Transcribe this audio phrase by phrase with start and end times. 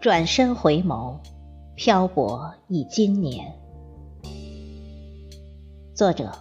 [0.00, 1.16] 转身回眸，
[1.74, 3.52] 漂泊已经年。
[5.92, 6.32] 作者：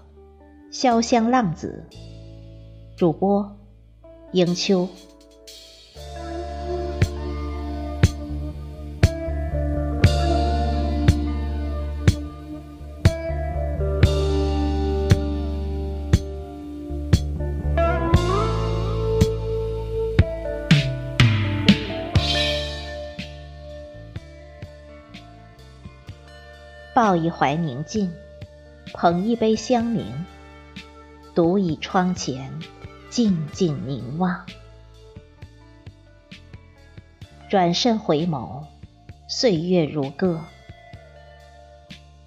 [0.72, 1.84] 潇湘浪子，
[2.96, 3.58] 主播：
[4.32, 4.88] 迎秋。
[26.98, 28.12] 抱一怀宁静，
[28.92, 30.04] 捧一杯香茗，
[31.36, 32.52] 独倚窗前，
[33.12, 34.48] 静静凝望。
[37.50, 38.64] 转身回眸，
[39.28, 40.42] 岁月如歌，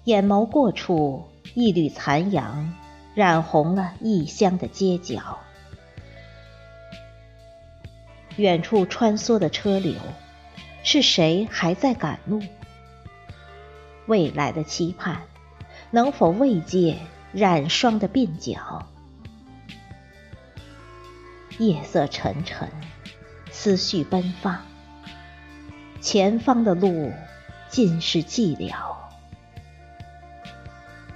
[0.05, 2.73] 眼眸过处，一缕残阳
[3.13, 5.37] 染红了异乡的街角。
[8.37, 9.95] 远处穿梭的车流，
[10.81, 12.41] 是谁还在赶路？
[14.07, 15.21] 未来的期盼，
[15.91, 16.97] 能否慰藉
[17.31, 18.85] 染霜的鬓角？
[21.57, 22.69] 夜色沉沉，
[23.51, 24.59] 思绪奔放，
[26.01, 27.11] 前方的路
[27.69, 28.73] 尽是寂寥。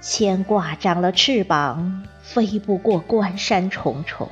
[0.00, 4.30] 牵挂长了翅膀，飞不过关山重重。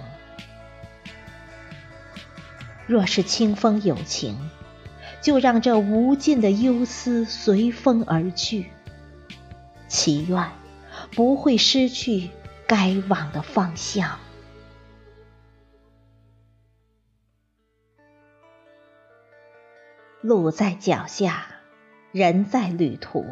[2.87, 4.51] 若是清风有情。
[5.25, 8.67] 就让这无尽的忧思随风而去，
[9.89, 10.51] 祈愿
[11.13, 12.29] 不会失去
[12.67, 14.19] 该往的方向。
[20.21, 21.47] 路在脚下，
[22.13, 23.25] 人在旅途。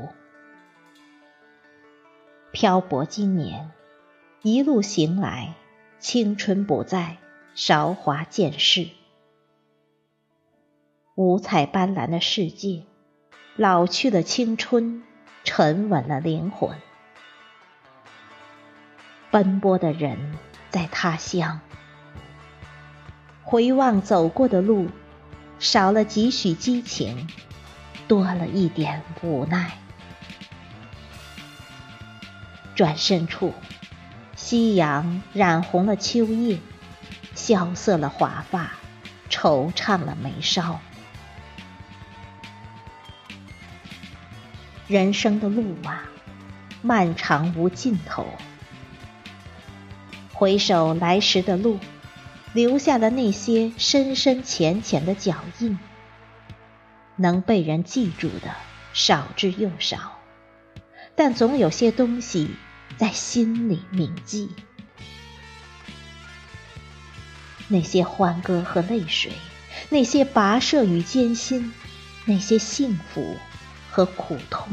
[2.52, 3.70] 漂泊今年，
[4.40, 5.56] 一路行来，
[5.98, 7.18] 青春不在，
[7.54, 8.88] 韶华渐逝。
[11.14, 12.84] 五彩斑斓的世界，
[13.54, 15.02] 老去的青春，
[15.44, 16.78] 沉稳了灵魂。
[19.30, 20.38] 奔波的人
[20.70, 21.60] 在他乡，
[23.42, 24.88] 回望走过的路，
[25.58, 27.28] 少了几许激情，
[28.08, 29.72] 多了一点无奈。
[32.74, 33.52] 转身处，
[34.34, 36.58] 夕阳染红了秋叶，
[37.34, 38.70] 萧瑟了华发，
[39.28, 40.80] 惆怅了眉梢。
[44.92, 46.04] 人生的路啊，
[46.82, 48.26] 漫长无尽头。
[50.34, 51.78] 回首来时的路，
[52.52, 55.78] 留下了那些深深浅浅的脚印。
[57.16, 58.54] 能被人记住的
[58.92, 60.18] 少之又少，
[61.16, 62.50] 但总有些东西
[62.98, 64.50] 在心里铭记。
[67.68, 69.32] 那些欢歌和泪水，
[69.88, 71.72] 那些跋涉与艰辛，
[72.26, 73.38] 那些幸福。
[73.92, 74.68] 和苦痛，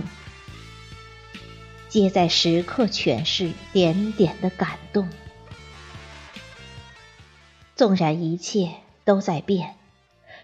[1.90, 5.10] 皆在时刻诠释点点的感动。
[7.76, 9.76] 纵然一切都在变，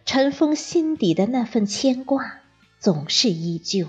[0.05, 2.41] 尘封心底的那份牵挂
[2.79, 3.87] 总是依旧。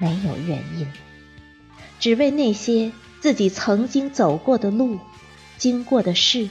[0.00, 0.92] 没有原因，
[2.00, 2.90] 只为那些
[3.20, 4.98] 自己曾经走过的路、
[5.58, 6.50] 经过的事，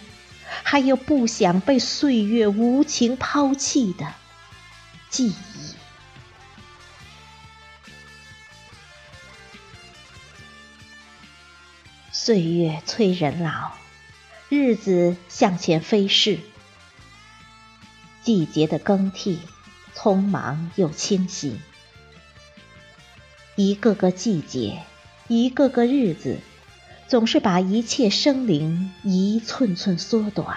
[0.64, 4.14] 还有不想被岁月无情抛弃的。
[5.10, 5.34] 记忆，
[12.12, 13.72] 岁月催人老，
[14.50, 16.40] 日子向前飞逝，
[18.24, 19.40] 季节的更替，
[19.96, 21.60] 匆忙又清晰。
[23.56, 24.84] 一个个季节，
[25.28, 26.40] 一个个日子，
[27.08, 30.56] 总是把一切生灵一寸寸缩短。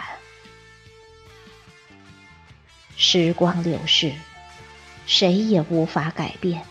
[2.98, 4.12] 时光流逝。
[5.14, 6.64] 谁也无法改变。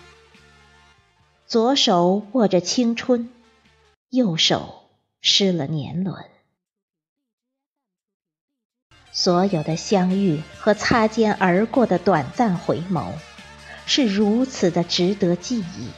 [1.46, 3.30] 左手握着青春，
[4.10, 4.90] 右手
[5.22, 6.26] 失了年轮。
[9.12, 13.12] 所有的相遇和擦肩而过的短暂回眸，
[13.86, 15.92] 是如此的值得记忆。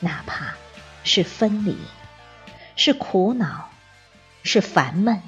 [0.00, 0.54] 哪怕
[1.04, 1.76] 是分离，
[2.76, 3.68] 是苦恼，
[4.42, 5.22] 是烦闷，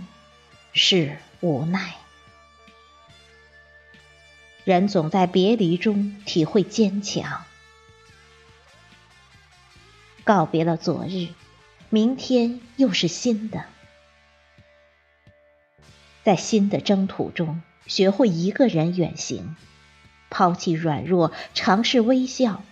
[0.72, 1.99] 是无奈。
[4.64, 7.44] 人总在别离中体会坚强。
[10.24, 11.28] 告别了昨日，
[11.88, 13.64] 明天又是新的。
[16.22, 19.56] 在新的征途中，学会一个人远行，
[20.28, 22.62] 抛弃软弱，尝试微笑，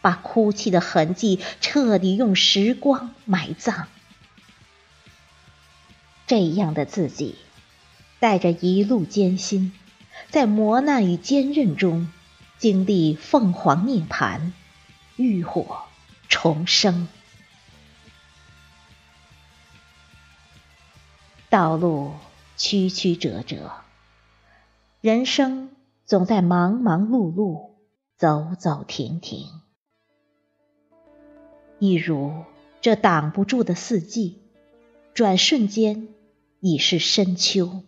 [0.00, 3.88] 把哭泣的痕迹彻底用时光埋葬。
[6.26, 7.36] 这样的自己，
[8.18, 9.72] 带着一路艰辛。
[10.30, 12.08] 在磨难与坚韧中，
[12.58, 14.52] 经历凤凰涅槃，
[15.16, 15.84] 浴火
[16.28, 17.08] 重生。
[21.48, 22.14] 道路
[22.56, 23.70] 曲曲折折，
[25.00, 25.70] 人生
[26.04, 27.74] 总在忙忙碌碌，
[28.16, 29.46] 走走停停。
[31.78, 32.44] 一如
[32.80, 34.42] 这挡不住的四季，
[35.12, 36.08] 转瞬间
[36.60, 37.84] 已是深秋。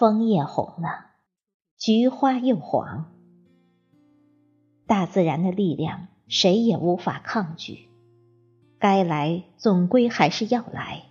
[0.00, 1.10] 枫叶红了，
[1.76, 3.12] 菊花又黄。
[4.86, 7.90] 大自然的力量，谁也无法抗拒。
[8.78, 11.02] 该来，总归还是要来。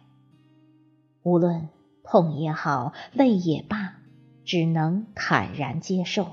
[1.21, 1.69] 无论
[2.03, 3.99] 痛也好，累也罢，
[4.43, 6.25] 只能坦然接受。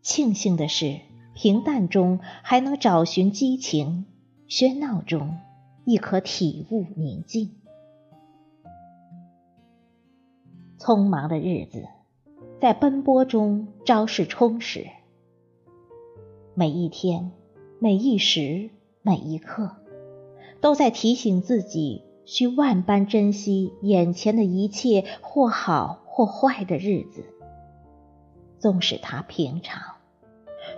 [0.00, 1.00] 庆幸的是，
[1.34, 4.06] 平淡中还能找寻激情，
[4.48, 5.40] 喧闹中
[5.84, 7.56] 亦可体悟宁静。
[10.82, 11.86] 匆忙的日子，
[12.60, 14.88] 在奔波中昭示充实。
[16.54, 17.30] 每一天，
[17.78, 18.70] 每一时，
[19.00, 19.76] 每一刻，
[20.60, 27.26] 都在提醒自己，需万般珍惜眼前的一切，或好或坏的日子。
[28.58, 29.80] 纵使它平常，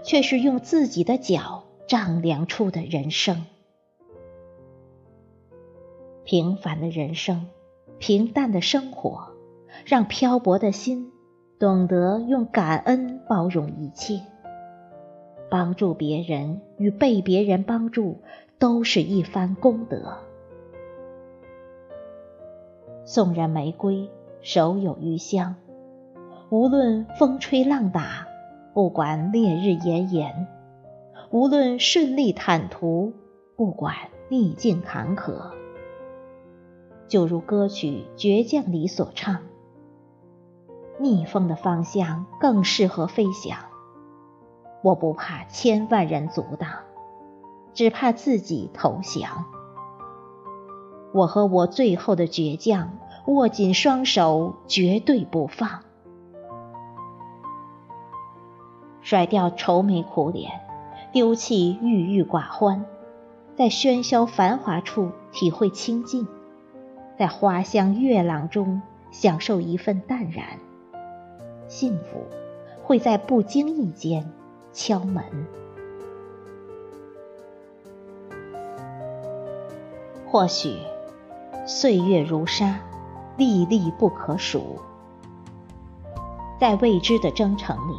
[0.02, 3.46] 却是用自己的脚丈量出的人生。
[6.24, 7.46] 平凡的人生，
[7.98, 9.33] 平淡的生活。
[9.84, 11.12] 让漂泊的心
[11.58, 14.20] 懂得用感恩包容一切，
[15.50, 18.20] 帮助别人与被别人帮助
[18.58, 20.18] 都是一番功德。
[23.04, 24.08] 送人玫瑰，
[24.40, 25.56] 手有余香。
[26.50, 28.26] 无论风吹浪打，
[28.72, 30.46] 不管烈日炎炎，
[31.30, 33.12] 无论顺利坦途，
[33.56, 33.94] 不管
[34.28, 35.50] 逆境坎坷，
[37.08, 39.40] 就如歌曲《倔强》里所唱。
[41.04, 43.58] 逆风的方向更适合飞翔。
[44.82, 46.70] 我不怕千万人阻挡，
[47.74, 49.44] 只怕自己投降。
[51.12, 52.96] 我和我最后的倔强
[53.26, 55.80] 握紧双手，绝对不放。
[59.02, 60.50] 甩掉愁眉苦脸，
[61.12, 62.86] 丢弃郁郁寡欢，
[63.54, 66.26] 在喧嚣繁华处体会清静，
[67.18, 68.80] 在花香月朗中
[69.10, 70.58] 享受一份淡然。
[71.74, 72.24] 幸福
[72.84, 74.30] 会在不经意间
[74.72, 75.24] 敲门。
[80.24, 80.76] 或许
[81.66, 82.78] 岁月如沙，
[83.36, 84.78] 历历不可数。
[86.60, 87.98] 在未知的征程里，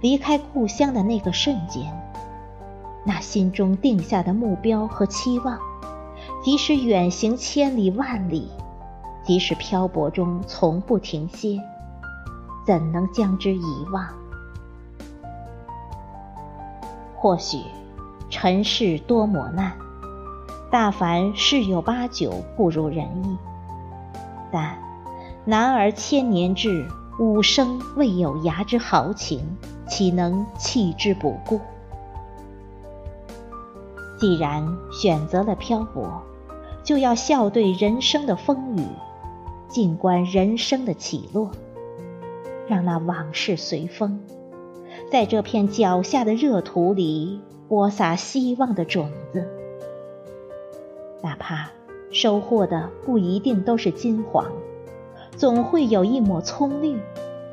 [0.00, 1.84] 离开故乡的那个瞬间，
[3.04, 5.56] 那心中定下的目标和期望，
[6.42, 8.50] 即使远行千里万里，
[9.22, 11.60] 即使漂泊中从不停歇。
[12.64, 14.06] 怎能将之遗忘？
[17.16, 17.58] 或许
[18.28, 19.72] 尘世多磨难，
[20.70, 23.36] 大凡十有八九不如人意。
[24.50, 24.76] 但
[25.44, 26.88] 男儿千年志，
[27.18, 29.56] 五生未有涯之豪情，
[29.86, 31.60] 岂能弃之不顾？
[34.18, 36.22] 既然选择了漂泊，
[36.82, 38.86] 就要笑对人生的风雨，
[39.68, 41.50] 静观人生的起落。
[42.66, 44.20] 让那往事随风，
[45.10, 49.46] 在这片脚下的热土里播撒希望的种子。
[51.22, 51.70] 哪怕
[52.10, 54.50] 收获的不一定都是金黄，
[55.36, 56.98] 总会有一抹葱绿，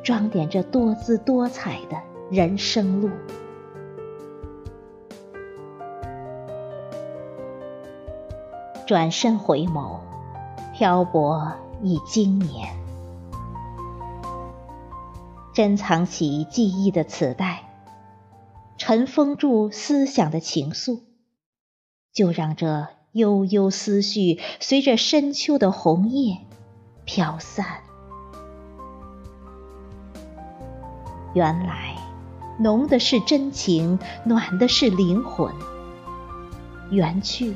[0.04, 1.98] 装点着多姿多彩的
[2.30, 3.10] 人生路。
[8.86, 10.00] 转身回眸，
[10.74, 11.52] 漂泊
[11.82, 12.81] 已经年。
[15.54, 17.64] 珍藏起记忆的磁带，
[18.78, 21.02] 尘封住思想的情愫，
[22.14, 26.38] 就让这悠悠思绪随着深秋的红叶
[27.04, 27.82] 飘散。
[31.34, 31.98] 原来，
[32.58, 35.54] 浓的是真情，暖的是灵魂。
[36.92, 37.56] 缘去，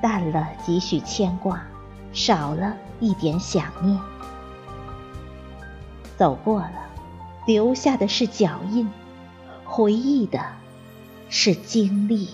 [0.00, 1.66] 淡了几许牵挂，
[2.12, 4.00] 少了一点想念。
[6.16, 6.88] 走过了，
[7.46, 8.86] 留下的是脚印；
[9.64, 10.40] 回忆的
[11.28, 12.30] 是经历。